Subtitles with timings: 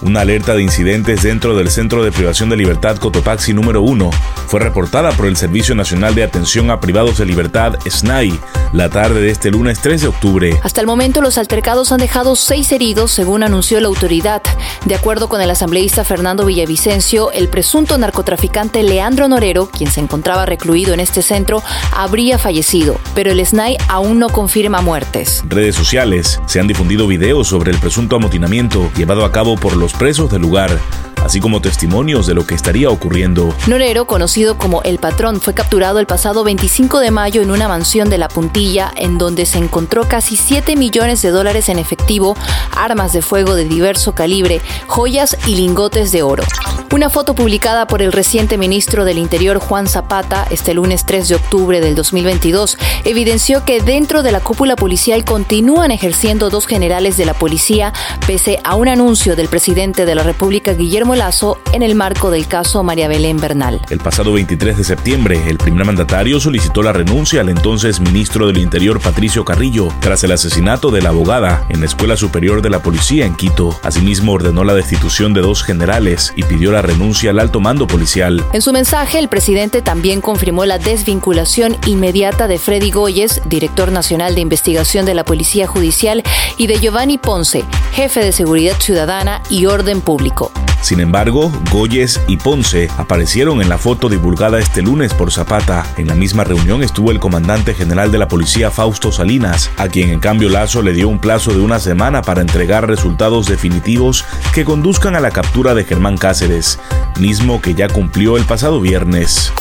[0.00, 4.10] Una alerta de incidentes dentro del Centro de Privación de Libertad Cotopaxi número 1
[4.46, 8.38] fue reportada por el Servicio Nacional de Atención a Privados de Libertad, SNAI,
[8.72, 10.60] la tarde de este lunes 3 de octubre.
[10.62, 14.40] Hasta el momento los altercados han dejado seis heridos, según anunció la autoridad.
[14.84, 20.46] De acuerdo con el asambleísta Fernando Villavicencio, el presunto narcotraficante Leandro Norero, quien se encontraba
[20.46, 21.60] recluido en este centro,
[21.92, 25.40] habría fallecido, pero el SNAI aún no confirma muertes.
[25.42, 29.76] En redes sociales se han difundido videos sobre el presunto amotinamiento llevado a cabo por
[29.76, 30.78] los presos del lugar,
[31.22, 33.54] así como testimonios de lo que estaría ocurriendo.
[33.66, 38.08] Norero, conocido como El Patrón, fue capturado el pasado 25 de mayo en una mansión
[38.08, 42.36] de La Puntilla, en donde se encontró casi 7 millones de dólares en efectivo,
[42.84, 46.44] armas de fuego de diverso calibre, joyas y lingotes de oro.
[46.90, 51.34] Una foto publicada por el reciente ministro del Interior Juan Zapata este lunes 3 de
[51.34, 57.26] octubre del 2022 evidenció que dentro de la cúpula policial continúan ejerciendo dos generales de
[57.26, 57.92] la policía
[58.26, 62.46] pese a un anuncio del presidente de la República Guillermo Lazo en el marco del
[62.46, 63.82] caso María Belén Bernal.
[63.90, 68.58] El pasado 23 de septiembre, el primer mandatario solicitó la renuncia al entonces ministro del
[68.58, 72.82] Interior Patricio Carrillo tras el asesinato de la abogada en la Escuela Superior de la
[72.82, 73.78] Policía en Quito.
[73.82, 78.44] Asimismo ordenó la destitución de dos generales y pidió la renuncia al alto mando policial.
[78.52, 84.34] En su mensaje, el presidente también confirmó la desvinculación inmediata de Freddy Goyes, director nacional
[84.34, 86.22] de investigación de la Policía Judicial,
[86.56, 90.52] y de Giovanni Ponce, jefe de Seguridad Ciudadana y Orden Público.
[90.80, 95.84] Sin embargo, Goyes y Ponce aparecieron en la foto divulgada este lunes por Zapata.
[95.96, 100.10] En la misma reunión estuvo el comandante general de la policía Fausto Salinas, a quien
[100.10, 104.64] en cambio Lazo le dio un plazo de una semana para entregar resultados definitivos que
[104.64, 106.78] conduzcan a la captura de Germán Cáceres,
[107.18, 109.52] mismo que ya cumplió el pasado viernes.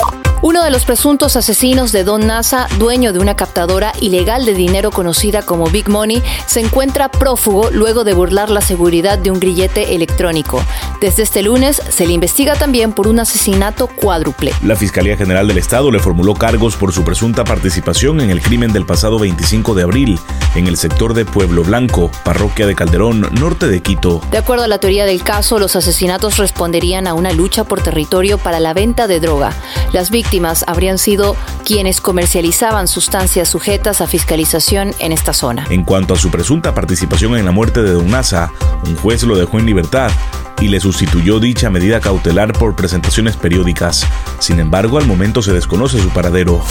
[0.43, 4.91] Uno de los presuntos asesinos de Don Nasa, dueño de una captadora ilegal de dinero
[4.91, 9.95] conocida como Big Money, se encuentra prófugo luego de burlar la seguridad de un grillete
[9.95, 10.63] electrónico.
[11.01, 14.53] Desde este lunes se le investiga también por un asesinato cuádruple.
[14.63, 18.71] La Fiscalía General del Estado le formuló cargos por su presunta participación en el crimen
[18.71, 20.19] del pasado 25 de abril
[20.53, 24.21] en el sector de Pueblo Blanco, parroquia de Calderón, norte de Quito.
[24.29, 28.37] De acuerdo a la teoría del caso, los asesinatos responderían a una lucha por territorio
[28.37, 29.53] para la venta de droga.
[29.93, 30.26] Las víctimas
[30.67, 35.65] habrían sido quienes comercializaban sustancias sujetas a fiscalización en esta zona.
[35.69, 38.51] En cuanto a su presunta participación en la muerte de Don Nasa,
[38.85, 40.11] un juez lo dejó en libertad
[40.59, 44.05] y le sustituyó dicha medida cautelar por presentaciones periódicas.
[44.39, 46.63] Sin embargo, al momento se desconoce su paradero.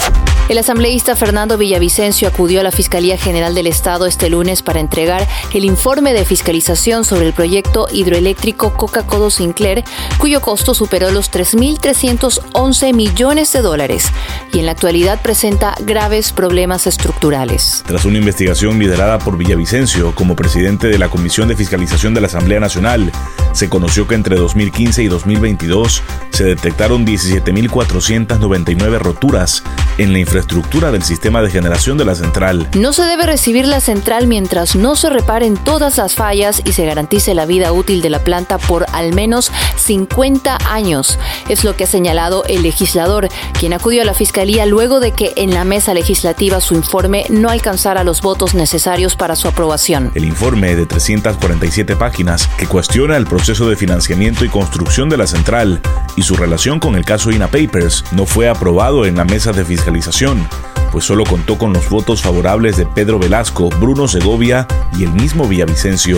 [0.49, 5.27] El asambleísta Fernando Villavicencio acudió a la Fiscalía General del Estado este lunes para entregar
[5.53, 9.83] el informe de fiscalización sobre el proyecto hidroeléctrico Coca-Cola Sinclair,
[10.17, 14.05] cuyo costo superó los 3.311 millones de dólares
[14.53, 17.83] y en la actualidad presenta graves problemas estructurales.
[17.85, 22.27] Tras una investigación liderada por Villavicencio como presidente de la Comisión de Fiscalización de la
[22.27, 23.11] Asamblea Nacional,
[23.51, 26.01] se conoció que entre 2015 y 2022
[26.31, 29.61] se detectaron 17.499 roturas
[29.99, 32.67] en la infraestructura del sistema de generación de la central.
[32.75, 36.87] No se debe recibir la central mientras no se reparen todas las fallas y se
[36.87, 41.19] garantice la vida útil de la planta por al menos 50 años.
[41.47, 45.33] Es lo que ha señalado el legislador, quien acudió a la Fiscalía luego de que
[45.35, 50.11] en la mesa legislativa su informe no alcanzara los votos necesarios para su aprobación.
[50.15, 55.27] El informe de 347 páginas que cuestiona el proceso de financiamiento y construcción de la
[55.27, 55.81] central
[56.15, 59.65] y su relación con el caso INA Papers no fue aprobado en la mesa de
[59.65, 60.47] fiscalización,
[60.91, 64.67] pues solo contó con los votos favorables de Pedro Velasco, Bruno Segovia
[64.97, 66.17] y el mismo Villavicencio.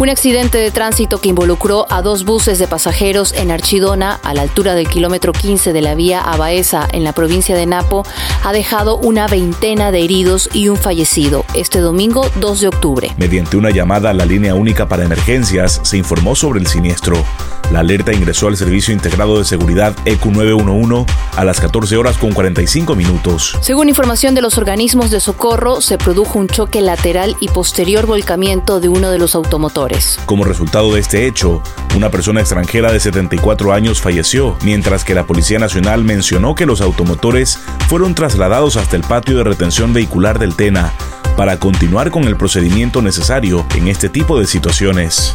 [0.00, 4.42] Un accidente de tránsito que involucró a dos buses de pasajeros en Archidona, a la
[4.42, 8.04] altura del kilómetro 15 de la vía a Baeza, en la provincia de Napo,
[8.42, 13.10] ha dejado una veintena de heridos y un fallecido este domingo 2 de octubre.
[13.18, 17.24] Mediante una llamada a la línea única para emergencias, se informó sobre el siniestro.
[17.72, 22.32] La alerta ingresó al Servicio Integrado de Seguridad EQ 911 a las 14 horas con
[22.32, 23.56] 45 minutos.
[23.60, 28.80] Según información de los organismos de socorro, se produjo un choque lateral y posterior volcamiento
[28.80, 30.18] de uno de los automotores.
[30.26, 31.62] Como resultado de este hecho,
[31.96, 36.80] una persona extranjera de 74 años falleció, mientras que la Policía Nacional mencionó que los
[36.80, 40.92] automotores fueron trasladados hasta el patio de retención vehicular del Tena
[41.36, 45.34] para continuar con el procedimiento necesario en este tipo de situaciones.